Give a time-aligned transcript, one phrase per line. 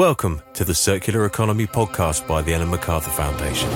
[0.00, 3.68] Welcome to the Circular Economy podcast by the Ellen MacArthur Foundation.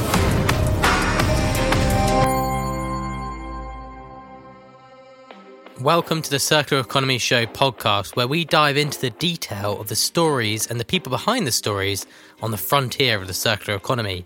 [5.83, 9.97] Welcome to the Circular Economy Show podcast, where we dive into the detail of the
[9.97, 12.07] stories and the people behind the stories
[12.41, 14.25] on the frontier of the circular economy.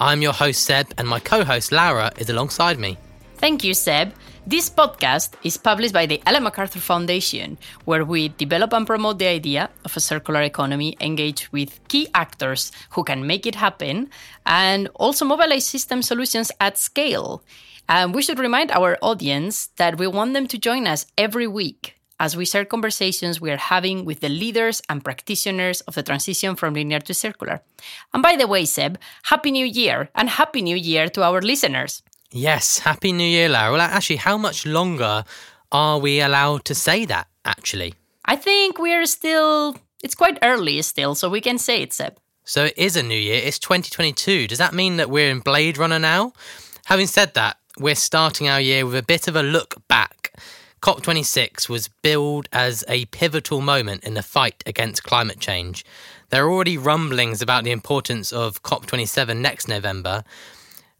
[0.00, 2.96] I'm your host, Seb, and my co host, Laura, is alongside me.
[3.36, 4.14] Thank you, Seb.
[4.46, 9.26] This podcast is published by the Ellen MacArthur Foundation, where we develop and promote the
[9.26, 14.08] idea of a circular economy, engage with key actors who can make it happen,
[14.46, 17.42] and also mobilize system solutions at scale.
[17.88, 21.96] And we should remind our audience that we want them to join us every week
[22.20, 26.54] as we share conversations we are having with the leaders and practitioners of the transition
[26.54, 27.60] from linear to circular.
[28.12, 32.02] And by the way, Seb, Happy New Year and Happy New Year to our listeners.
[32.36, 33.70] Yes, Happy New Year, Lara.
[33.70, 35.22] Well, actually, how much longer
[35.70, 37.94] are we allowed to say that, actually?
[38.24, 42.18] I think we're still, it's quite early still, so we can say it, Seb.
[42.42, 43.40] So it is a new year.
[43.44, 44.48] It's 2022.
[44.48, 46.32] Does that mean that we're in Blade Runner now?
[46.86, 50.32] Having said that, we're starting our year with a bit of a look back.
[50.82, 55.84] COP26 was billed as a pivotal moment in the fight against climate change.
[56.30, 60.24] There are already rumblings about the importance of COP27 next November,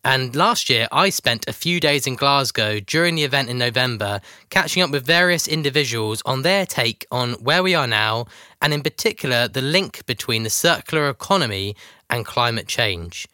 [0.05, 4.21] and last year, I spent a few days in Glasgow during the event in November,
[4.51, 8.27] catching up with various individuals on their take on where we are now,
[8.61, 11.75] and in particular, the link between the circular economy
[12.11, 13.27] and climate change.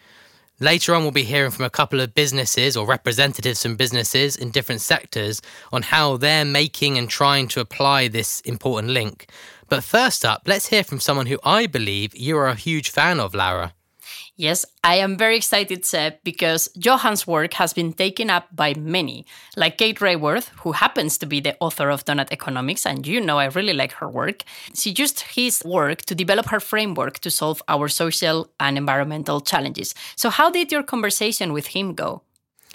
[0.61, 4.51] Later on, we'll be hearing from a couple of businesses or representatives from businesses in
[4.51, 9.29] different sectors on how they're making and trying to apply this important link.
[9.69, 13.19] But first up, let's hear from someone who I believe you are a huge fan
[13.19, 13.73] of, Laura.
[14.41, 19.27] Yes, I am very excited, Seb, because Johan's work has been taken up by many,
[19.55, 23.39] like Kate Raworth, who happens to be the author of Doughnut Economics, and you know
[23.39, 24.45] I really like her work.
[24.73, 29.95] She used his work to develop her framework to solve our social and environmental challenges.
[30.17, 32.23] So, how did your conversation with him go?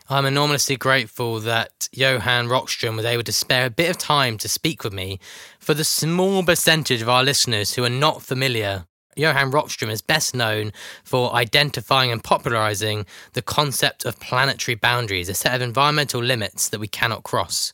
[0.08, 4.48] I'm enormously grateful that Johan Rockström was able to spare a bit of time to
[4.48, 5.20] speak with me.
[5.60, 10.36] For the small percentage of our listeners who are not familiar Johan Rockström is best
[10.36, 16.68] known for identifying and popularizing the concept of planetary boundaries, a set of environmental limits
[16.70, 17.72] that we cannot cross.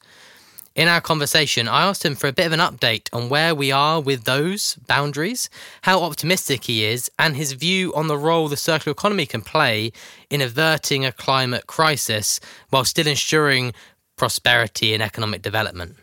[0.73, 3.71] In our conversation, I asked him for a bit of an update on where we
[3.71, 5.49] are with those boundaries,
[5.81, 9.91] how optimistic he is, and his view on the role the circular economy can play
[10.29, 13.73] in averting a climate crisis while still ensuring
[14.15, 15.97] prosperity and economic development.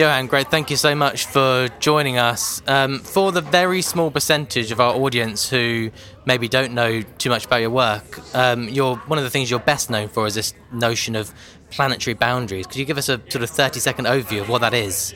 [0.00, 0.50] Johan, great.
[0.50, 2.62] Thank you so much for joining us.
[2.66, 5.90] Um, for the very small percentage of our audience who
[6.24, 9.60] maybe don't know too much about your work, um, you're, one of the things you're
[9.60, 11.34] best known for is this notion of
[11.68, 12.66] planetary boundaries.
[12.66, 15.12] Could you give us a sort of 30 second overview of what that is?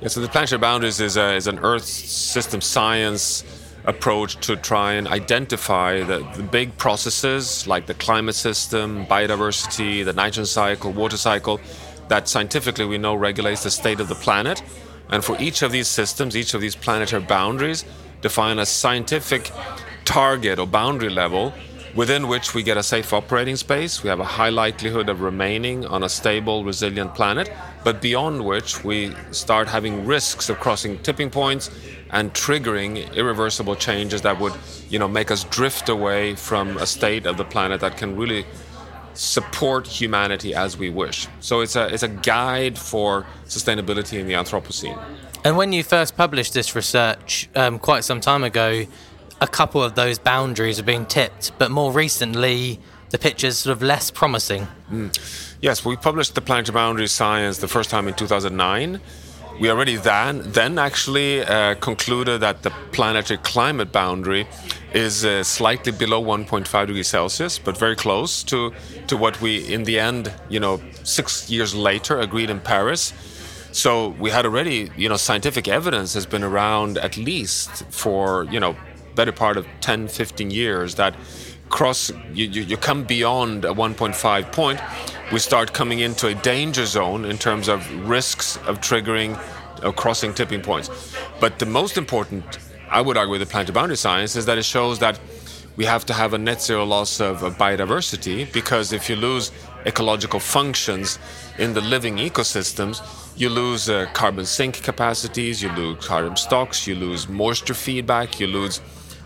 [0.00, 3.44] Yeah, so the planetary boundaries is, a, is an Earth system science
[3.84, 10.12] approach to try and identify the, the big processes like the climate system, biodiversity, the
[10.12, 11.60] nitrogen cycle, water cycle
[12.08, 14.62] that scientifically we know regulates the state of the planet.
[15.10, 17.84] And for each of these systems, each of these planetary boundaries,
[18.20, 19.50] define a scientific
[20.04, 21.52] target or boundary level
[21.94, 24.02] within which we get a safe operating space.
[24.02, 27.52] We have a high likelihood of remaining on a stable, resilient planet,
[27.84, 31.70] but beyond which we start having risks of crossing tipping points
[32.10, 34.54] and triggering irreversible changes that would,
[34.88, 38.44] you know, make us drift away from a state of the planet that can really
[39.14, 41.28] support humanity as we wish.
[41.40, 45.00] So it's a, it's a guide for sustainability in the Anthropocene.
[45.44, 48.86] And when you first published this research um, quite some time ago,
[49.40, 52.80] a couple of those boundaries are being tipped, but more recently,
[53.10, 54.66] the picture's sort of less promising.
[54.90, 55.56] Mm.
[55.60, 59.00] Yes, we published the planetary boundary science the first time in 2009
[59.60, 64.46] we already then then actually uh, concluded that the planetary climate boundary
[64.92, 68.72] is uh, slightly below 1.5 degrees Celsius, but very close to
[69.06, 73.12] to what we in the end, you know, six years later agreed in Paris.
[73.72, 78.60] So we had already, you know, scientific evidence has been around at least for you
[78.60, 78.76] know
[79.14, 81.14] better part of 10, 15 years that
[81.68, 84.80] cross you, you, you come beyond a 1.5 point
[85.32, 89.38] we start coming into a danger zone in terms of risks of triggering
[89.82, 90.90] or crossing tipping points.
[91.40, 92.58] But the most important,
[92.90, 95.18] I would argue, with the planetary boundary science is that it shows that
[95.76, 99.50] we have to have a net zero loss of, of biodiversity because if you lose
[99.86, 101.18] ecological functions
[101.58, 103.02] in the living ecosystems,
[103.36, 108.46] you lose uh, carbon sink capacities, you lose carbon stocks, you lose moisture feedback, you
[108.46, 108.80] lose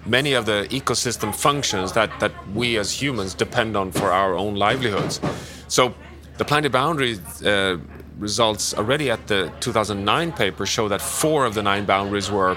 [0.06, 4.54] many of the ecosystem functions that, that we as humans depend on for our own
[4.54, 5.20] livelihoods.
[5.68, 5.94] So
[6.38, 7.78] the planetary boundary uh,
[8.18, 12.56] results already at the 2009 paper show that four of the nine boundaries were,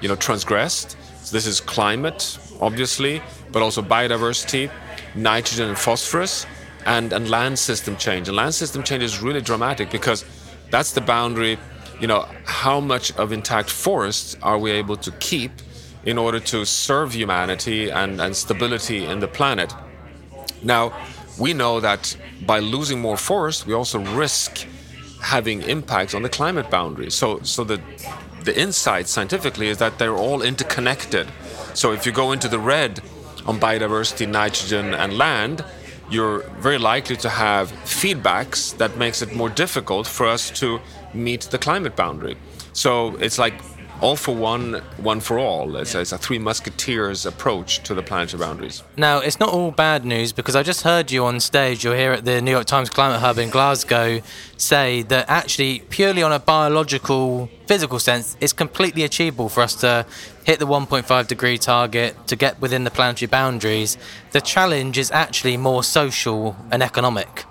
[0.00, 0.96] you know, transgressed.
[1.22, 3.22] So this is climate, obviously,
[3.52, 4.70] but also biodiversity,
[5.14, 6.46] nitrogen and phosphorus,
[6.84, 8.28] and, and land system change.
[8.28, 10.24] And land system change is really dramatic because
[10.70, 11.58] that's the boundary,
[12.00, 15.52] you know, how much of intact forests are we able to keep
[16.04, 19.74] in order to serve humanity and, and stability in the planet.
[20.62, 20.92] Now,
[21.38, 24.66] we know that by losing more forest, we also risk
[25.20, 27.10] having impacts on the climate boundary.
[27.10, 27.80] So, so the
[28.44, 31.26] the insight scientifically is that they're all interconnected.
[31.74, 33.00] So, if you go into the red
[33.46, 35.64] on biodiversity, nitrogen, and land,
[36.10, 40.80] you're very likely to have feedbacks that makes it more difficult for us to
[41.12, 42.36] meet the climate boundary.
[42.72, 43.54] So it's like
[44.00, 45.76] all for one, one for all.
[45.76, 46.00] It's, yeah.
[46.00, 48.82] it's, a three musketeers approach to the planetary boundaries.
[48.96, 52.12] Now, it's not all bad news because I just heard you on stage, you're here
[52.12, 54.20] at the New York Times Climate Hub in Glasgow,
[54.56, 60.06] say that actually, purely on a biological, physical sense, it's completely achievable for us to
[60.44, 63.98] hit the 1.5 degree target, to get within the planetary boundaries.
[64.30, 67.44] The challenge is actually more social and economic.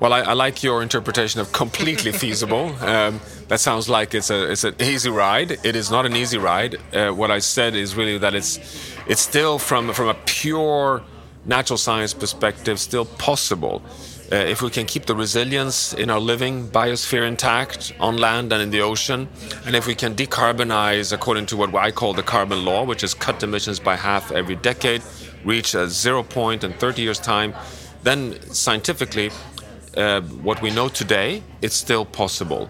[0.00, 2.74] Well, I, I, like your interpretation of completely feasible.
[2.80, 5.58] Um, that sounds like it's a it's an easy ride.
[5.62, 6.76] It is not an easy ride.
[6.94, 8.58] Uh, what I said is really that it's
[9.06, 11.02] it's still from from a pure
[11.44, 13.82] natural science perspective still possible.
[14.32, 18.62] Uh, if we can keep the resilience in our living biosphere intact on land and
[18.62, 19.28] in the ocean,
[19.66, 23.12] and if we can decarbonize according to what I call the carbon law, which is
[23.12, 25.02] cut emissions by half every decade,
[25.44, 27.52] reach a zero point in 30 years' time,
[28.02, 29.30] then scientifically
[29.96, 32.68] uh, what we know today, it's still possible.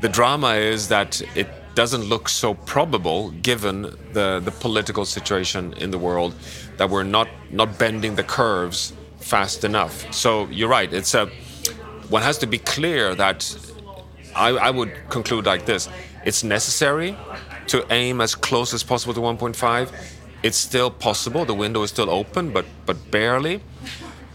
[0.00, 3.82] The drama is that it doesn't look so probable given
[4.12, 6.34] the, the political situation in the world
[6.76, 10.12] that we're not, not bending the curves fast enough.
[10.12, 10.92] So you're right.
[10.92, 11.30] It's a
[12.08, 13.56] one has to be clear that
[14.36, 15.88] I, I would conclude like this:
[16.24, 17.16] it's necessary
[17.68, 19.92] to aim as close as possible to 1.5.
[20.42, 21.44] It's still possible.
[21.44, 23.62] The window is still open, but but barely.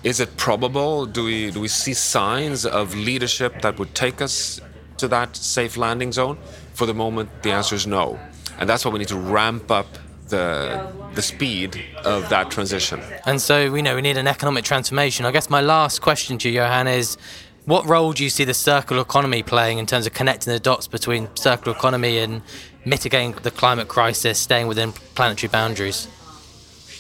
[0.03, 1.05] Is it probable?
[1.05, 4.61] Do we do we see signs of leadership that would take us
[4.97, 6.37] to that safe landing zone?
[6.73, 8.19] For the moment, the answer is no,
[8.59, 9.87] and that's why we need to ramp up
[10.29, 13.01] the the speed of that transition.
[13.25, 15.25] And so we know we need an economic transformation.
[15.25, 17.17] I guess my last question to you, Johan, is
[17.65, 20.87] what role do you see the circular economy playing in terms of connecting the dots
[20.87, 22.41] between circular economy and
[22.85, 26.07] mitigating the climate crisis, staying within planetary boundaries?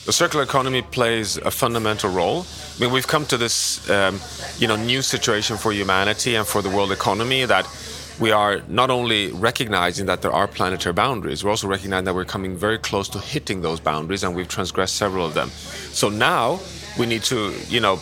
[0.07, 2.45] The circular economy plays a fundamental role.
[2.77, 4.21] I mean, we've come to this, um,
[4.57, 7.67] you know, new situation for humanity and for the world economy that
[8.17, 12.23] we are not only recognizing that there are planetary boundaries, we're also recognizing that we're
[12.23, 15.49] coming very close to hitting those boundaries, and we've transgressed several of them.
[15.91, 16.61] So now
[16.97, 17.99] we need to, you know,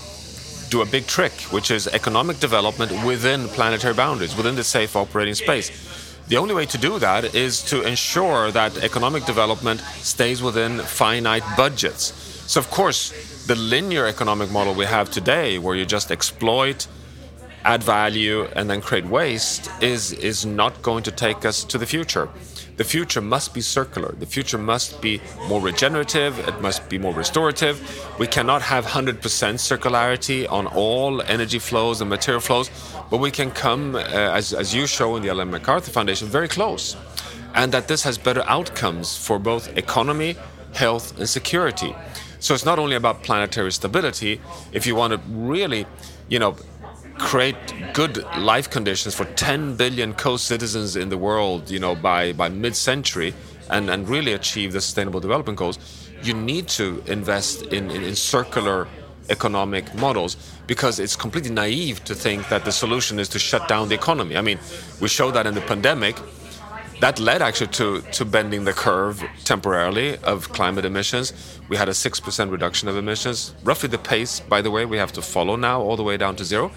[0.70, 5.34] do a big trick, which is economic development within planetary boundaries, within the safe operating
[5.34, 5.72] space.
[6.28, 11.44] The only way to do that is to ensure that economic development stays within finite
[11.56, 12.14] budgets.
[12.48, 16.88] So, of course, the linear economic model we have today, where you just exploit,
[17.64, 21.86] add value, and then create waste, is, is not going to take us to the
[21.86, 22.28] future.
[22.78, 24.14] The future must be circular.
[24.20, 26.38] The future must be more regenerative.
[26.48, 27.76] It must be more restorative.
[28.20, 32.70] We cannot have 100% circularity on all energy flows and material flows,
[33.10, 36.50] but we can come, uh, as, as you show in the Ellen MacArthur Foundation, very
[36.50, 36.98] close.
[37.54, 40.36] And that this has better outcomes for both economy,
[40.74, 41.96] health, and security.
[42.40, 44.42] So it's not only about planetary stability.
[44.74, 45.88] If you want to really,
[46.28, 46.58] you know,
[47.18, 47.56] create
[47.94, 53.34] good life conditions for 10 billion co-citizens in the world, you know, by, by mid-century
[53.70, 55.80] and, and really achieve the sustainable development goals,
[56.22, 58.88] you need to invest in, in, in circular
[59.30, 63.90] economic models because it's completely naive to think that the solution is to shut down
[63.90, 64.38] the economy.
[64.38, 64.60] I mean,
[65.02, 66.16] we showed that in the pandemic.
[67.02, 71.34] That led actually to, to bending the curve temporarily of climate emissions.
[71.68, 75.12] We had a 6% reduction of emissions, roughly the pace, by the way, we have
[75.14, 76.72] to follow now all the way down to zero.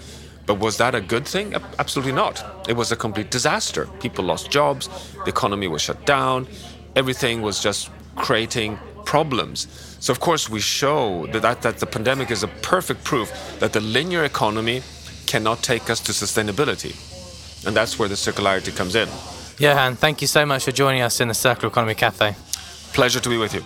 [0.49, 1.53] But was that a good thing?
[1.77, 2.43] Absolutely not.
[2.67, 3.85] It was a complete disaster.
[3.99, 4.89] People lost jobs,
[5.23, 6.47] the economy was shut down,
[6.95, 9.67] everything was just creating problems.
[9.99, 13.73] So, of course, we show that, that, that the pandemic is a perfect proof that
[13.73, 14.81] the linear economy
[15.27, 16.95] cannot take us to sustainability.
[17.67, 19.07] And that's where the circularity comes in.
[19.59, 22.35] Johan, thank you so much for joining us in the Circular Economy Cafe.
[22.93, 23.63] Pleasure to be with you.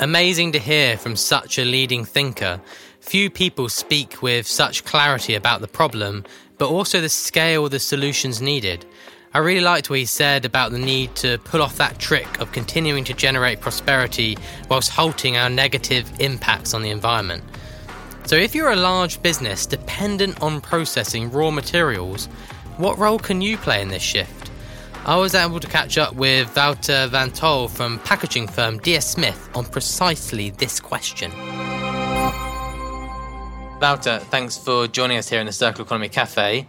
[0.00, 2.60] Amazing to hear from such a leading thinker
[3.08, 6.26] Few people speak with such clarity about the problem,
[6.58, 8.84] but also the scale of the solutions needed.
[9.32, 12.52] I really liked what he said about the need to pull off that trick of
[12.52, 14.36] continuing to generate prosperity
[14.68, 17.42] whilst halting our negative impacts on the environment.
[18.26, 22.26] So, if you're a large business dependent on processing raw materials,
[22.76, 24.50] what role can you play in this shift?
[25.06, 29.48] I was able to catch up with Wouter van Tol from packaging firm DS Smith
[29.54, 31.32] on precisely this question.
[33.80, 36.66] Wouter, thanks for joining us here in the Circular Economy Cafe.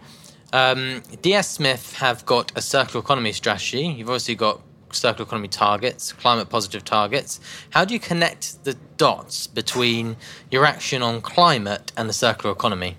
[0.52, 3.82] Um, DS Smith have got a circular economy strategy.
[3.82, 4.60] You've obviously got
[4.92, 7.40] circular economy targets, climate positive targets.
[7.70, 10.18] How do you connect the dots between
[10.52, 12.96] your action on climate and the circular economy?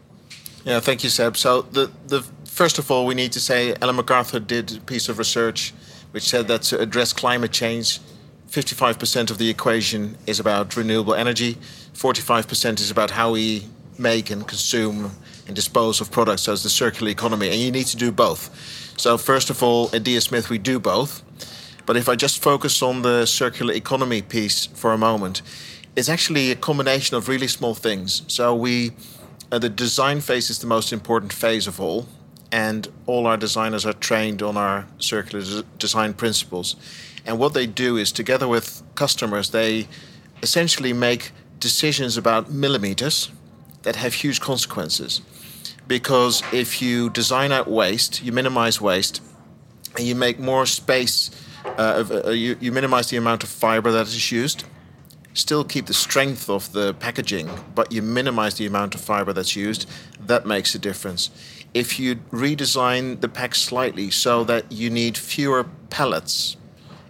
[0.65, 1.37] Yeah, thank you, Seb.
[1.37, 5.07] So the the first of all, we need to say Ellen MacArthur did a piece
[5.07, 5.73] of research
[6.11, 8.01] which said that to address climate change,
[8.49, 11.55] 55% of the equation is about renewable energy,
[11.93, 15.11] 45% is about how we make and consume
[15.47, 16.47] and dispose of products.
[16.47, 18.49] It's the circular economy, and you need to do both.
[18.97, 21.23] So first of all, at DS Smith, we do both.
[21.85, 25.41] But if I just focus on the circular economy piece for a moment,
[25.95, 28.21] it's actually a combination of really small things.
[28.27, 28.91] So we,
[29.51, 32.07] uh, the design phase is the most important phase of all,
[32.51, 36.75] and all our designers are trained on our circular des- design principles.
[37.25, 39.87] And what they do is, together with customers, they
[40.41, 43.31] essentially make decisions about millimeters
[43.83, 45.21] that have huge consequences.
[45.87, 49.21] Because if you design out waste, you minimize waste,
[49.97, 51.31] and you make more space
[51.65, 54.63] uh, uh, you, you minimize the amount of fiber that is used,
[55.33, 59.55] still keep the strength of the packaging, but you minimize the amount of fiber that's
[59.55, 59.87] used.
[60.19, 61.29] That makes a difference.
[61.73, 66.57] If you redesign the pack slightly so that you need fewer pallets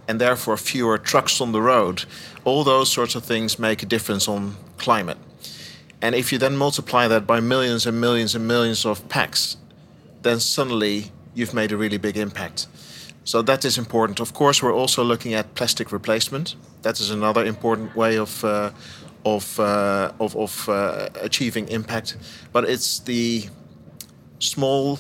[0.08, 2.06] and therefore fewer trucks on the road,
[2.44, 5.18] all those sorts of things make a difference on climate.
[6.02, 9.58] And if you then multiply that by millions and millions and millions of packs,
[10.24, 12.68] then suddenly you've made a really big impact.
[13.24, 14.20] So that is important.
[14.20, 16.56] Of course, we're also looking at plastic replacement.
[16.82, 18.72] That is another important way of uh,
[19.24, 22.18] of uh, of, of uh, achieving impact.
[22.52, 23.48] But it's the
[24.40, 25.00] small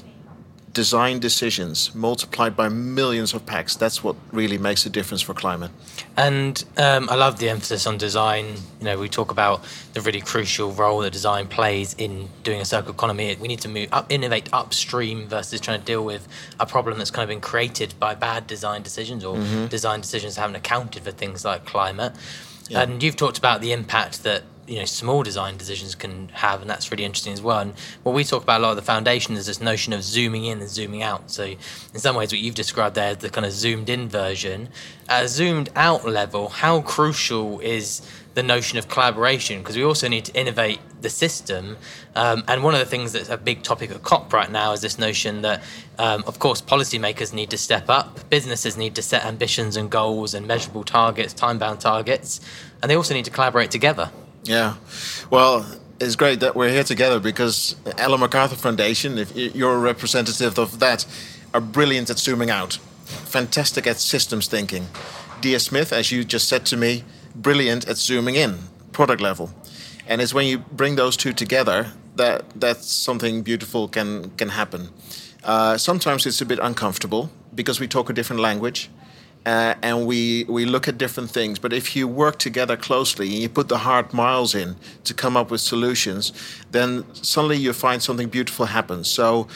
[0.74, 3.76] design decisions multiplied by millions of packs.
[3.76, 5.72] That's what really makes a difference for climate.
[6.18, 8.46] And um, I love the emphasis on design.
[8.80, 9.64] You know, we talk about
[9.94, 13.36] the really crucial role that design plays in doing a circular economy.
[13.40, 16.28] We need to move up, innovate upstream versus trying to deal with
[16.60, 19.68] a problem that's kind of been created by bad design decisions or mm-hmm.
[19.68, 22.14] design decisions haven't accounted for things like climate.
[22.70, 22.82] Yeah.
[22.82, 26.70] And you've talked about the impact that you know small design decisions can have, and
[26.70, 27.60] that's really interesting as well.
[27.60, 30.46] And what we talk about a lot of the foundation is this notion of zooming
[30.46, 31.30] in and zooming out.
[31.32, 34.70] So in some ways, what you've described there, the kind of zoomed in version,
[35.10, 38.02] at a zoomed out level, how crucial is
[38.34, 41.78] the notion of collaboration because we also need to innovate the system.
[42.16, 44.82] Um, and one of the things that's a big topic at COP right now is
[44.82, 45.62] this notion that,
[45.98, 50.34] um, of course, policymakers need to step up, businesses need to set ambitions and goals
[50.34, 52.42] and measurable targets, time bound targets,
[52.82, 54.12] and they also need to collaborate together.
[54.44, 54.76] Yeah.
[55.30, 55.66] Well,
[56.00, 60.80] it's great that we're here together because Ellen MacArthur Foundation, if you're a representative of
[60.80, 61.06] that,
[61.54, 62.74] are brilliant at zooming out,
[63.06, 64.88] fantastic at systems thinking.
[65.42, 67.04] DS Smith, as you just said to me,
[67.36, 68.58] brilliant at zooming in,
[68.92, 69.52] product level.
[70.08, 74.90] And it's when you bring those two together that that something beautiful can can happen.
[75.44, 78.90] Uh, sometimes it's a bit uncomfortable because we talk a different language
[79.46, 81.60] uh, and we, we look at different things.
[81.60, 85.36] But if you work together closely and you put the hard miles in to come
[85.36, 86.32] up with solutions,
[86.72, 89.08] then suddenly you find something beautiful happens.
[89.08, 89.48] So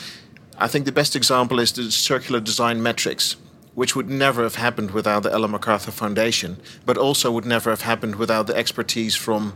[0.57, 3.35] I think the best example is the circular design metrics,
[3.75, 7.81] which would never have happened without the Ellen MacArthur Foundation, but also would never have
[7.81, 9.53] happened without the expertise from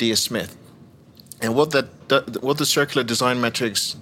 [0.00, 0.56] DS Smith.
[1.42, 1.86] And what that
[2.42, 3.96] what the circular design metrics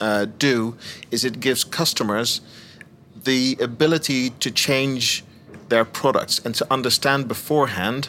[0.00, 0.76] uh, do
[1.10, 2.40] is it gives customers
[3.24, 5.24] the ability to change
[5.68, 8.08] their products and to understand beforehand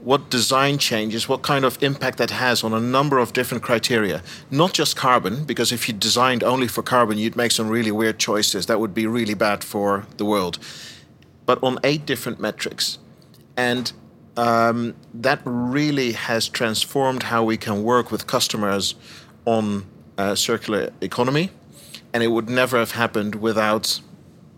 [0.00, 4.22] what design changes, what kind of impact that has on a number of different criteria.
[4.50, 8.18] Not just carbon, because if you designed only for carbon, you'd make some really weird
[8.18, 8.66] choices.
[8.66, 10.58] That would be really bad for the world.
[11.46, 12.98] But on eight different metrics.
[13.56, 13.92] And
[14.38, 18.94] um, that really has transformed how we can work with customers
[19.44, 19.84] on
[20.16, 21.50] uh, circular economy.
[22.14, 24.00] And it would never have happened without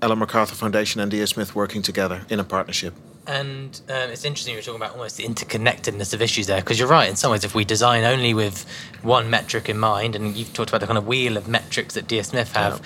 [0.02, 2.94] Ellen MacArthur Foundation and DS Smith working together in a partnership.
[3.26, 6.88] And um, it's interesting you're talking about almost the interconnectedness of issues there, because you're
[6.88, 7.08] right.
[7.08, 8.66] In some ways, if we design only with
[9.02, 12.06] one metric in mind, and you've talked about the kind of wheel of metrics that
[12.06, 12.80] DS Smith have,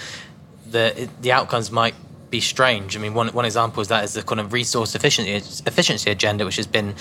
[0.66, 0.70] yeah.
[0.70, 1.94] the the outcomes might
[2.34, 2.96] be strange.
[2.96, 5.34] I mean, one one example is that is the kind of resource efficiency
[5.70, 6.96] efficiency agenda, which has been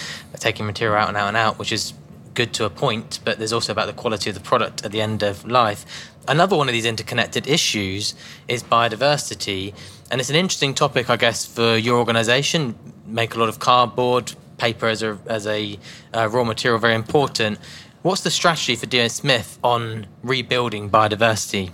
[0.47, 1.93] taking material out and out and out, which is
[2.35, 5.01] good to a point, but there's also about the quality of the product at the
[5.01, 5.81] end of life.
[6.27, 8.13] Another one of these interconnected issues
[8.47, 9.73] is biodiversity,
[10.11, 12.75] and it's an interesting topic, I guess, for your organisation.
[13.07, 14.25] Make a lot of cardboard,
[14.57, 15.79] paper as a as a
[16.13, 17.57] uh, raw material very important.
[18.03, 21.71] What's the strategy for DS Smith on rebuilding biodiversity?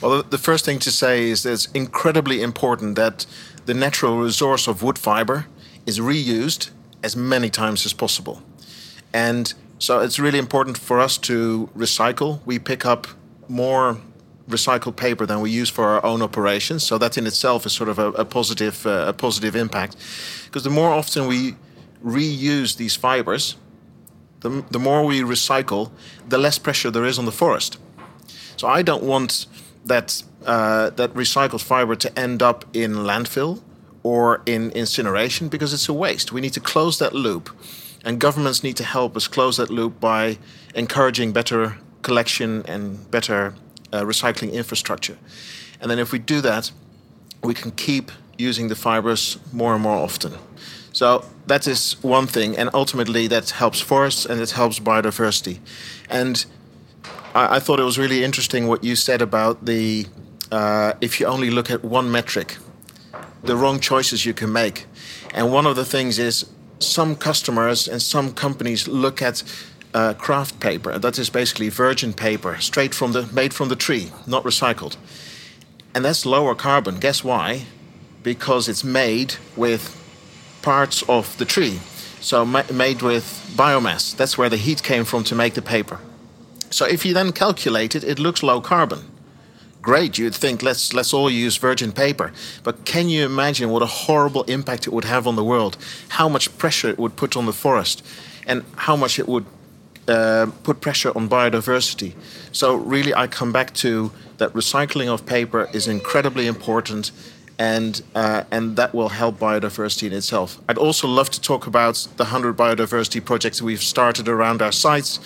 [0.00, 3.26] Well, the first thing to say is that it's incredibly important that
[3.66, 5.46] the natural resource of wood fiber
[5.86, 6.70] is reused
[7.02, 8.42] as many times as possible.
[9.12, 12.40] And so it's really important for us to recycle.
[12.46, 13.06] We pick up
[13.48, 13.98] more
[14.48, 16.84] recycled paper than we use for our own operations.
[16.84, 19.96] So that in itself is sort of a, a positive uh, a positive impact.
[20.44, 21.54] Because the more often we
[22.04, 23.56] reuse these fibers,
[24.40, 25.90] the, the more we recycle,
[26.28, 27.78] the less pressure there is on the forest.
[28.56, 29.46] So I don't want
[29.84, 33.62] that uh, that recycled fiber to end up in landfill
[34.02, 36.32] or in incineration because it's a waste.
[36.32, 37.50] We need to close that loop,
[38.04, 40.38] and governments need to help us close that loop by
[40.74, 43.54] encouraging better collection and better
[43.92, 45.16] uh, recycling infrastructure.
[45.80, 46.70] And then if we do that,
[47.42, 50.32] we can keep using the fibers more and more often.
[50.92, 55.58] So that is one thing, and ultimately that helps forests and it helps biodiversity.
[56.08, 56.44] And
[57.34, 60.06] I, I thought it was really interesting what you said about the
[60.52, 62.56] uh, if you only look at one metric,
[63.42, 64.86] the wrong choices you can make.
[65.34, 66.48] And one of the things is
[66.78, 69.42] some customers and some companies look at
[69.94, 70.98] uh, kraft paper.
[70.98, 74.96] That is basically virgin paper, straight from the made from the tree, not recycled.
[75.94, 76.98] And that's lower carbon.
[76.98, 77.66] Guess why?
[78.22, 80.00] Because it's made with
[80.62, 81.80] parts of the tree.
[82.20, 83.24] So ma- made with
[83.56, 84.16] biomass.
[84.16, 86.00] That's where the heat came from to make the paper.
[86.70, 89.10] So if you then calculate it, it looks low carbon.
[89.82, 92.32] Great, you'd think let's let's all use virgin paper.
[92.62, 95.76] But can you imagine what a horrible impact it would have on the world?
[96.08, 98.02] How much pressure it would put on the forest,
[98.46, 99.44] and how much it would
[100.08, 102.14] uh, put pressure on biodiversity.
[102.52, 107.10] So really, I come back to that recycling of paper is incredibly important
[107.58, 110.60] and uh, and that will help biodiversity in itself.
[110.68, 115.20] I'd also love to talk about the 100 biodiversity projects we've started around our sites.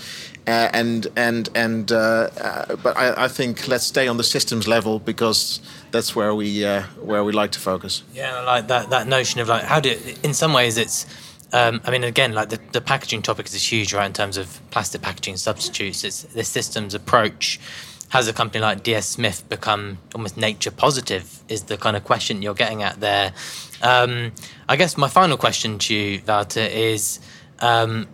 [0.49, 4.67] Uh, and and and uh, uh, but I, I, think let's stay on the systems
[4.67, 8.02] level because that's where we uh, where we like to focus.
[8.14, 11.05] Yeah, like that that notion of like how do in some ways it's
[11.53, 14.59] um, I mean again like the, the packaging topic is huge right in terms of
[14.70, 16.03] plastic packaging substitutes.
[16.03, 17.61] It's the systems approach
[18.09, 21.42] has a company like DS Smith become almost nature positive?
[21.49, 23.35] Is the kind of question you're getting at there.
[23.83, 24.33] Um,
[24.66, 27.20] I guess my final question to you, Wouter, is
[27.61, 28.09] um,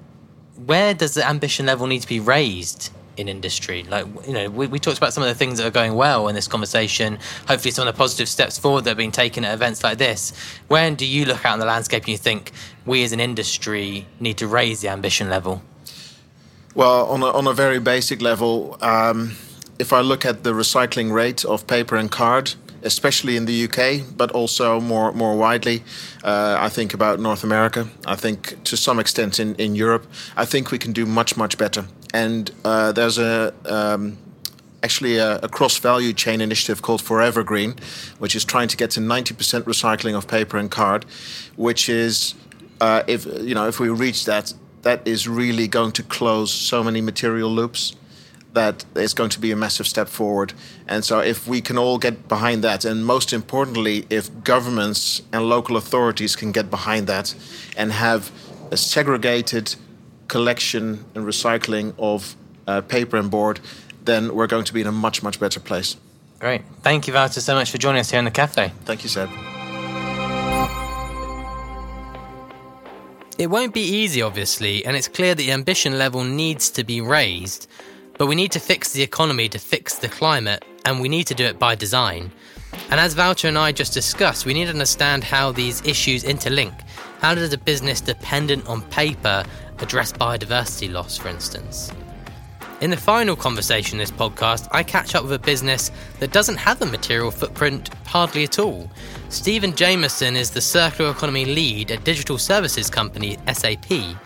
[0.57, 3.85] where does the ambition level need to be raised in industry?
[3.85, 6.29] Like, you know, we, we talked about some of the things that are going well
[6.29, 7.19] in this conversation.
[7.49, 10.33] Hopefully, some of the positive steps forward that have been taken at events like this.
[10.69, 12.53] When do you look out in the landscape and you think
[12.87, 15.63] we as an industry need to raise the ambition level?
[16.75, 19.37] Well, on a, on a very basic level, um,
[19.79, 24.17] if I look at the recycling rate of paper and card, especially in the UK,
[24.17, 25.83] but also more more widely.
[26.23, 27.89] Uh, I think about North America.
[28.07, 30.07] I think to some extent in, in Europe.
[30.37, 31.87] I think we can do much much better.
[32.13, 34.19] And uh, there's a um,
[34.83, 37.81] actually a, a, cross value chain initiative called 4evergreen,
[38.19, 41.07] which is trying to get to 90% recycling of paper and card,
[41.57, 42.35] which is
[42.81, 46.85] uh, if you know if we reach that, that is really going to close so
[46.85, 47.97] many material loops
[48.55, 50.53] that is going to be a massive step forward.
[50.89, 55.49] And so, if we can all get behind that, and most importantly, if governments and
[55.49, 57.35] local authorities can get behind that
[57.77, 58.33] and have
[58.71, 59.75] a segregated
[60.29, 62.37] collection and recycling of
[62.67, 63.61] uh, paper and board,
[64.05, 65.97] then we're going to be in a much, much better place.
[66.39, 66.63] Great.
[66.83, 68.73] Thank you, Wouter, so much for joining us here in the cafe.
[68.85, 69.29] Thank you, Seb.
[73.37, 77.01] It won't be easy, obviously, and it's clear that the ambition level needs to be
[77.01, 77.69] raised.
[78.17, 81.35] But we need to fix the economy to fix the climate, and we need to
[81.35, 82.31] do it by design.
[82.91, 86.75] And as Wouter and I just discussed, we need to understand how these issues interlink.
[87.21, 89.45] How does a business dependent on paper
[89.79, 91.91] address biodiversity loss, for instance?
[92.81, 96.57] In the final conversation in this podcast, I catch up with a business that doesn't
[96.57, 98.91] have a material footprint hardly at all.
[99.29, 104.19] Stephen Jamieson is the circular economy lead at digital services company SAP.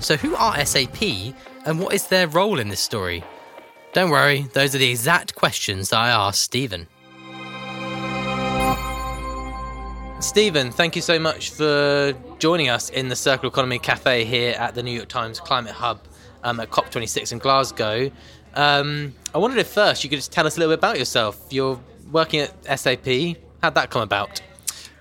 [0.00, 3.22] So, who are SAP and what is their role in this story?
[3.92, 6.86] Don't worry, those are the exact questions that I asked Stephen.
[10.20, 14.74] Stephen, thank you so much for joining us in the Circle Economy Cafe here at
[14.74, 16.00] the New York Times Climate Hub
[16.44, 18.10] um, at COP26 in Glasgow.
[18.54, 21.44] Um, I wondered if first you could just tell us a little bit about yourself.
[21.50, 23.36] You're working at SAP.
[23.62, 24.40] How'd that come about?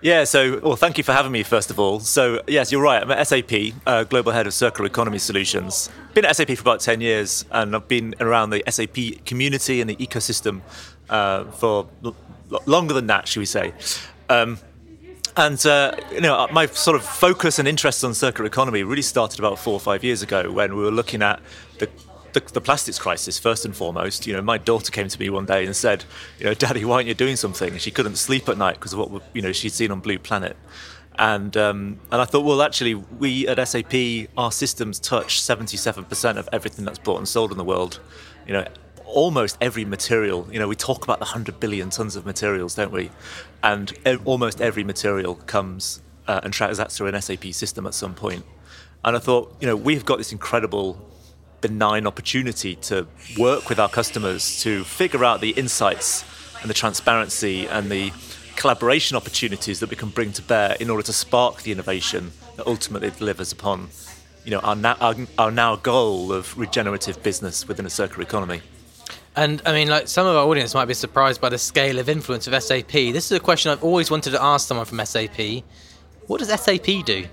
[0.02, 2.00] Yeah, so, well, thank you for having me, first of all.
[2.00, 3.04] So, yes, you're right.
[3.04, 3.52] I'm at SAP,
[3.86, 5.92] uh, Global Head of Circular Economy Solutions.
[6.16, 9.88] Been at SAP for about 10 years, and I've been around the SAP community and
[9.88, 10.62] the ecosystem
[11.08, 12.16] uh, for l-
[12.66, 13.74] longer than that, should we say.
[14.28, 14.58] Um,
[15.38, 19.38] and uh, you know, my sort of focus and interest on circular economy really started
[19.38, 21.40] about four or five years ago when we were looking at
[21.78, 21.88] the
[22.34, 24.28] the, the, plastics crisis first and foremost.
[24.28, 26.06] You know, my daughter came to me one day and said,
[26.39, 28.94] "You know, Daddy, why aren't you doing something?" And she couldn't sleep at night because
[28.94, 30.56] of what you know she'd seen on Blue Planet.
[31.20, 36.50] And um, and I thought, well, actually, we at SAP, our systems touch 77% of
[36.54, 38.00] everything that's bought and sold in the world.
[38.48, 38.65] You know,
[39.06, 40.48] almost every material.
[40.52, 43.12] You know, we talk about the 100 billion tons of materials, don't we?
[43.62, 43.94] And
[44.26, 48.46] almost every material comes uh, and transacts through an SAP system at some point.
[49.04, 51.11] And I thought, you know, we've got this incredible
[51.62, 56.26] benign opportunity to work with our customers to figure out the insights
[56.62, 58.12] and the transparency and the
[58.56, 62.67] collaboration opportunities that we can bring to bear in order to spark the innovation that
[62.67, 63.89] ultimately delivers upon
[64.43, 68.62] you know our now, our, our now goal of regenerative business within a circular economy
[69.36, 72.10] and I mean, like some of our audience might be surprised by the scale of
[72.10, 72.91] influence of SAP.
[72.91, 75.63] This is a question I've always wanted to ask someone from SAP.
[76.28, 77.26] What does SAP do?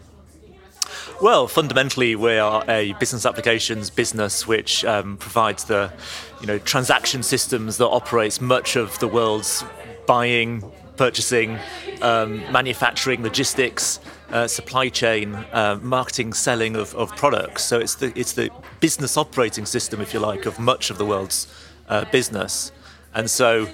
[1.20, 5.92] Well, fundamentally, we are a business applications business which um, provides the,
[6.40, 9.64] you know, transaction systems that operates much of the world's
[10.06, 10.62] buying,
[10.96, 11.58] purchasing,
[12.02, 13.98] um, manufacturing, logistics,
[14.30, 17.64] uh, supply chain, uh, marketing, selling of, of products.
[17.64, 21.04] So it's the it's the business operating system, if you like, of much of the
[21.04, 21.48] world's
[21.88, 22.70] uh, business.
[23.12, 23.66] And so,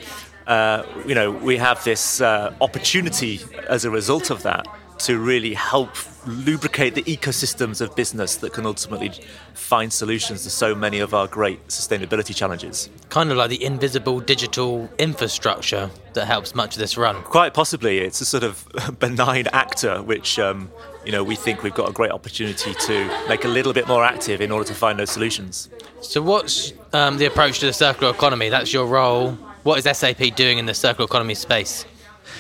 [0.46, 4.66] uh, you know, we have this uh, opportunity as a result of that
[4.98, 5.90] to really help
[6.26, 9.12] lubricate the ecosystems of business that can ultimately
[9.52, 12.88] find solutions to so many of our great sustainability challenges.
[13.11, 17.22] Kind of like the invisible digital infrastructure that helps much of this run.
[17.24, 18.66] Quite possibly, it's a sort of
[18.98, 20.38] benign actor which.
[20.38, 20.70] Um,
[21.04, 24.02] you know, we think we've got a great opportunity to make a little bit more
[24.02, 25.68] active in order to find those solutions.
[26.00, 28.48] So, what's um, the approach to the circular economy?
[28.48, 29.33] That's your role.
[29.64, 31.85] What is SAP doing in the circular economy space?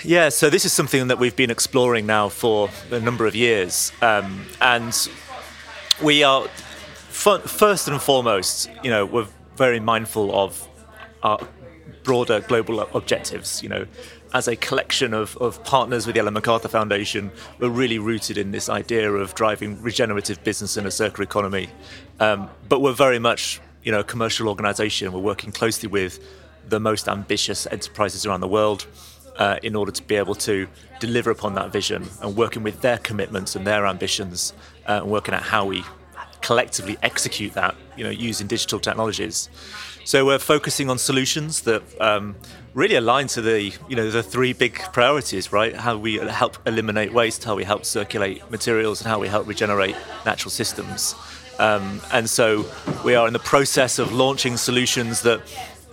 [0.02, 3.92] Yeah, so this is something that we've been exploring now for a number of years,
[4.02, 5.08] um, and
[6.02, 6.48] we are
[7.08, 10.68] first and foremost, you know, we're very mindful of
[11.22, 11.38] our
[12.02, 13.62] broader global objectives.
[13.62, 13.86] You know,
[14.34, 18.50] as a collection of, of partners with the Ellen MacArthur Foundation, we're really rooted in
[18.50, 21.68] this idea of driving regenerative business in a circular economy.
[22.20, 25.12] Um, but we're very much, you know, a commercial organisation.
[25.12, 26.18] We're working closely with
[26.68, 28.86] the most ambitious enterprises around the world
[29.38, 30.66] uh, in order to be able to
[31.00, 34.52] deliver upon that vision and working with their commitments and their ambitions
[34.86, 35.84] uh, and working out how we
[36.40, 39.48] collectively execute that, you know, using digital technologies.
[40.04, 42.36] So we're focusing on solutions that um,
[42.74, 45.74] really align to the, you know, the three big priorities, right?
[45.74, 49.96] How we help eliminate waste, how we help circulate materials, and how we help regenerate
[50.26, 51.14] natural systems.
[51.58, 52.66] Um, and so
[53.04, 55.40] we are in the process of launching solutions that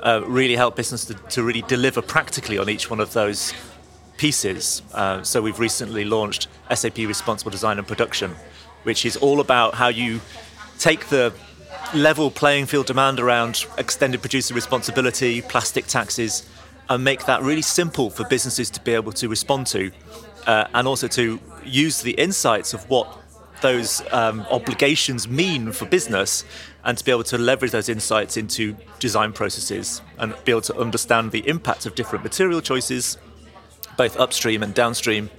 [0.01, 3.53] uh, really help business to, to, really deliver practically on each one of those
[4.17, 4.81] pieces.
[4.93, 8.35] Uh, so we've recently launched SAP Responsible Design and Production,
[8.83, 10.21] which is all about how you
[10.79, 11.33] take the
[11.93, 16.47] level playing field demand around extended producer responsibility, plastic taxes,
[16.89, 19.91] and make that really simple for businesses to be able to respond to,
[20.47, 23.17] uh, and also to use the insights of what
[23.61, 26.43] those um, obligations mean for business
[26.83, 30.77] and to be able to leverage those insights into design processes and be able to
[30.77, 33.17] understand the impact of different material choices,
[33.97, 35.29] both upstream and downstream,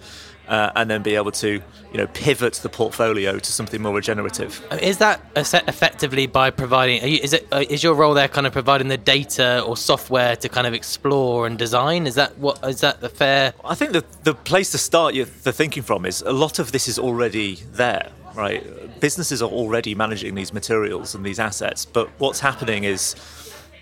[0.48, 4.64] uh, and then be able to you know pivot the portfolio to something more regenerative.
[4.80, 7.02] Is that effectively by providing?
[7.06, 10.36] You, is it uh, is your role there kind of providing the data or software
[10.36, 12.06] to kind of explore and design?
[12.06, 13.54] Is that what is that the fair?
[13.64, 16.88] I think the the place to start the thinking from is a lot of this
[16.88, 19.00] is already there right?
[19.00, 23.14] Businesses are already managing these materials and these assets, but what's happening is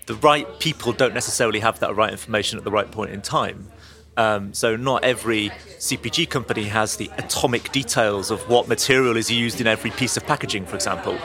[0.06, 3.70] the right people don't necessarily have that right information at the right point in time.
[4.16, 9.60] Um, so not every CPG company has the atomic details of what material is used
[9.60, 11.18] in every piece of packaging, for example.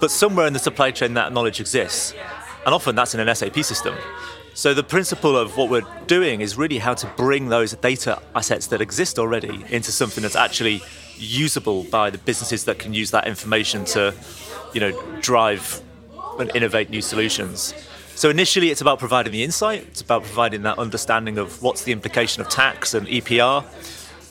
[0.00, 2.14] But somewhere in the supply chain that knowledge exists,
[2.66, 3.94] and often that's in an SAP system.
[4.58, 8.66] So the principle of what we're doing is really how to bring those data assets
[8.66, 10.82] that exist already into something that's actually
[11.16, 14.12] usable by the businesses that can use that information to,
[14.74, 15.80] you know, drive
[16.40, 17.72] and innovate new solutions.
[18.16, 19.86] So initially, it's about providing the insight.
[19.86, 23.64] It's about providing that understanding of what's the implication of tax and EPR.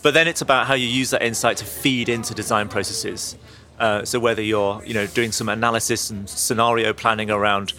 [0.03, 3.37] But then it's about how you use that insight to feed into design processes.
[3.79, 7.71] Uh, so whether you're, you know, doing some analysis and scenario planning around,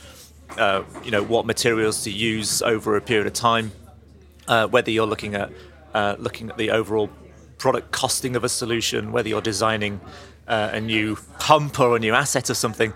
[0.57, 3.73] uh, you know, what materials to use over a period of time,
[4.47, 5.51] uh, whether you're looking at
[5.95, 7.11] uh, looking at the overall
[7.59, 10.01] product costing of a solution, whether you're designing
[10.47, 12.93] uh, a new pump or a new asset or something,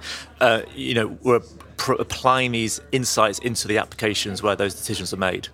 [0.74, 1.40] you know, we're
[1.76, 5.48] pr- applying these insights into the applications where those decisions are made,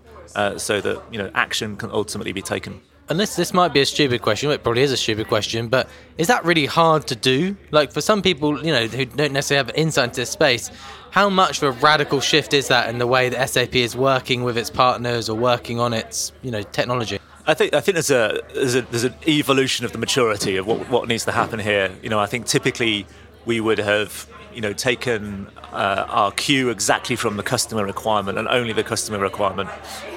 [0.57, 2.81] so that you know action can ultimately be taken.
[3.11, 4.51] And this this might be a stupid question.
[4.51, 7.57] It probably is a stupid question, but is that really hard to do?
[7.71, 10.71] Like for some people, you know, who don't necessarily have insight into this space,
[11.11, 14.45] How much of a radical shift is that in the way that SAP is working
[14.45, 17.19] with its partners or working on its, you know, technology?
[17.47, 20.67] I think I think there's a there's, a, there's an evolution of the maturity of
[20.67, 21.91] what, what needs to happen here.
[22.03, 23.07] You know, I think typically
[23.47, 28.47] we would have you know taken uh, our cue exactly from the customer requirement and
[28.49, 29.71] only the customer requirement,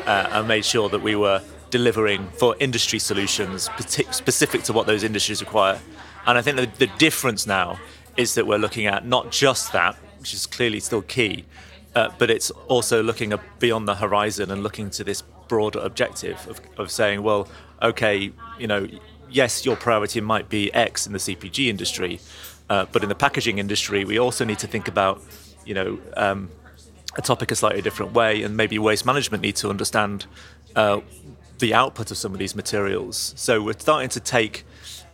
[0.05, 3.69] uh, and made sure that we were delivering for industry solutions
[4.11, 5.79] specific to what those industries require.
[6.27, 7.79] And I think the, the difference now
[8.17, 11.45] is that we're looking at not just that, which is clearly still key,
[11.95, 16.61] uh, but it's also looking beyond the horizon and looking to this broader objective of,
[16.77, 17.47] of saying, well,
[17.81, 18.87] okay, you know,
[19.29, 22.19] yes, your priority might be X in the CPG industry,
[22.69, 25.21] uh, but in the packaging industry, we also need to think about,
[25.65, 26.49] you know, um,
[27.17, 30.25] a topic a slightly different way, and maybe waste management need to understand
[30.75, 31.01] uh,
[31.59, 33.33] the output of some of these materials.
[33.35, 34.65] So we're starting to take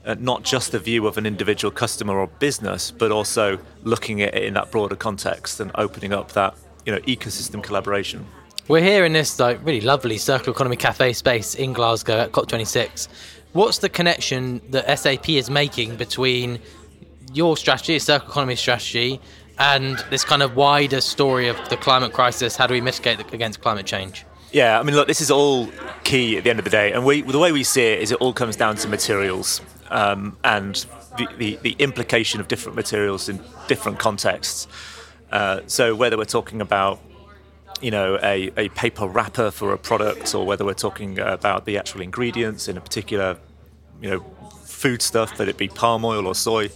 [0.07, 4.33] Uh, not just the view of an individual customer or business, but also looking at
[4.33, 8.25] it in that broader context and opening up that you know ecosystem collaboration.
[8.69, 13.09] We're here in this like really lovely circular economy cafe space in Glasgow at COP26.
[13.51, 16.59] What's the connection that SAP is making between
[17.33, 19.19] your strategy, circular economy strategy,
[19.59, 22.55] and this kind of wider story of the climate crisis?
[22.55, 24.25] How do we mitigate against climate change?
[24.53, 25.67] Yeah, I mean, look, this is all
[26.05, 28.13] key at the end of the day, and we, the way we see it is
[28.13, 30.85] it all comes down to materials um, and
[31.17, 34.67] the, the, the, implication of different materials in different contexts.
[35.31, 36.99] Uh, so whether we're talking about
[37.81, 41.77] you know a, a paper wrapper for a product, or whether we're talking about the
[41.77, 43.37] actual ingredients in a particular
[44.01, 44.19] you know
[44.63, 46.69] food stuff, let it be palm oil or soy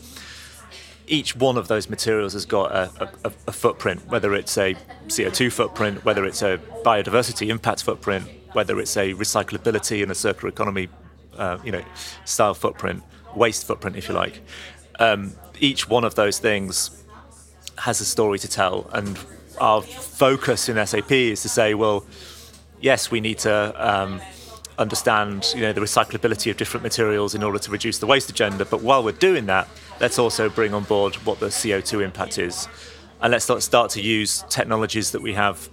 [1.11, 4.75] each one of those materials has got a, a, a, footprint, whether it's a
[5.07, 10.49] CO2 footprint, whether it's a biodiversity impact footprint, whether it's a recyclability and a circular
[10.49, 10.87] economy,
[11.37, 11.83] uh, you know,
[12.25, 13.03] style footprint,
[13.35, 14.41] waste footprint, if you like.
[14.99, 17.03] Um, each one of those things
[17.77, 19.17] has a story to tell, and
[19.59, 22.05] our focus in SAP is to say, well,
[22.79, 23.73] yes, we need to.
[23.77, 24.21] Um,
[24.77, 28.65] understand you know the recyclability of different materials in order to reduce the waste agenda
[28.65, 29.67] but while we're doing that
[30.01, 32.67] let's also bring on board what the CO2 impact is.
[33.21, 35.69] And let's start to use technologies that we have.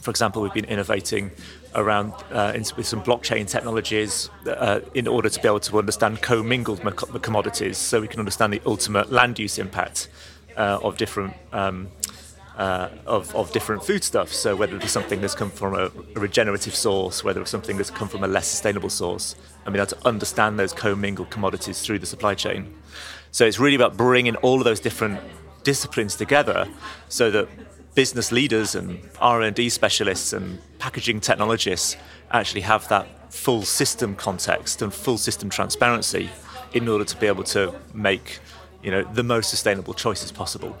[0.00, 1.32] For example, we've been innovating
[1.74, 6.80] around uh, with some blockchain technologies uh, in order to be able to understand commingled
[7.22, 10.08] commodities so we can understand the ultimate land use impact
[10.56, 11.88] uh, of different um,
[12.58, 14.36] uh, of, of different foodstuffs.
[14.36, 17.90] So whether it's something that's come from a, a, regenerative source, whether it's something that's
[17.90, 22.00] come from a less sustainable source, and be able to understand those commingled commodities through
[22.00, 22.74] the supply chain.
[23.30, 25.20] So it's really about bringing all of those different
[25.62, 26.66] disciplines together
[27.08, 27.48] so that
[27.98, 31.96] business leaders and R&D specialists and packaging technologists
[32.30, 36.30] actually have that full system context and full system transparency
[36.74, 38.38] in order to be able to make
[38.84, 40.78] you know the most sustainable choices possible.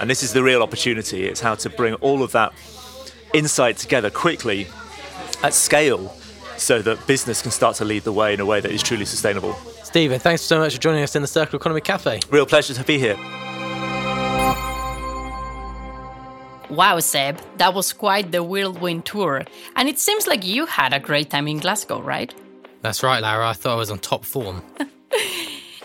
[0.00, 1.28] And this is the real opportunity.
[1.28, 2.52] It's how to bring all of that
[3.32, 4.66] insight together quickly
[5.44, 6.16] at scale
[6.56, 9.04] so that business can start to lead the way in a way that is truly
[9.04, 9.54] sustainable.
[9.84, 12.18] Stephen, thanks so much for joining us in the Circular Economy Cafe.
[12.28, 13.16] Real pleasure to be here.
[16.76, 19.44] Wow, Seb, that was quite the whirlwind tour.
[19.76, 22.34] And it seems like you had a great time in Glasgow, right?
[22.82, 23.48] That's right, Lara.
[23.48, 24.62] I thought I was on top form.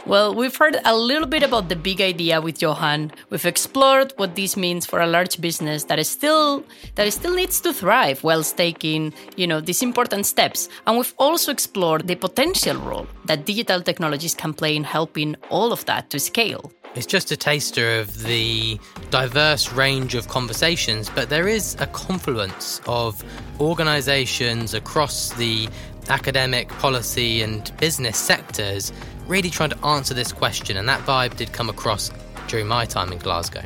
[0.07, 3.11] Well, we've heard a little bit about the big idea with Johan.
[3.29, 7.61] We've explored what this means for a large business that is still that still needs
[7.61, 10.69] to thrive whilst taking, you know, these important steps.
[10.87, 15.71] And we've also explored the potential role that digital technologies can play in helping all
[15.71, 16.71] of that to scale.
[16.93, 18.77] It's just a taster of the
[19.11, 23.23] diverse range of conversations, but there is a confluence of
[23.61, 25.69] organizations across the
[26.09, 28.91] academic, policy, and business sectors
[29.27, 32.11] really trying to answer this question, and that vibe did come across
[32.49, 33.63] during my time in Glasgow.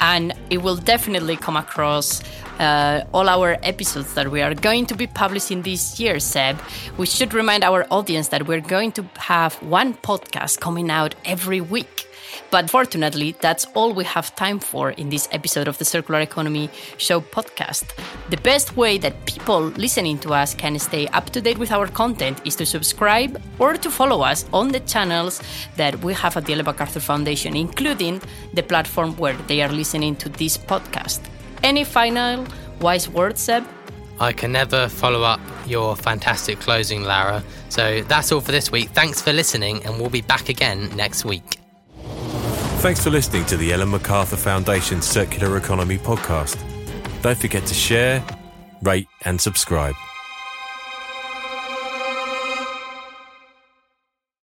[0.00, 2.22] And it will definitely come across
[2.58, 6.60] uh, all our episodes that we are going to be publishing this year, Seb.
[6.98, 11.62] We should remind our audience that we're going to have one podcast coming out every
[11.62, 12.06] week.
[12.50, 16.70] But fortunately, that's all we have time for in this episode of the Circular Economy
[16.98, 17.84] Show podcast.
[18.30, 21.86] The best way that people listening to us can stay up to date with our
[21.88, 25.42] content is to subscribe or to follow us on the channels
[25.76, 28.20] that we have at the Ellen MacArthur Foundation, including
[28.54, 31.20] the platform where they are listening to this podcast.
[31.62, 32.46] Any final
[32.80, 33.64] wise words, Seb?
[34.18, 37.44] I can never follow up your fantastic closing, Lara.
[37.68, 38.88] So that's all for this week.
[38.90, 41.58] Thanks for listening, and we'll be back again next week.
[42.86, 46.56] Thanks for listening to the Ellen MacArthur Foundation Circular Economy podcast.
[47.20, 48.24] Don't forget to share,
[48.80, 49.96] rate, and subscribe.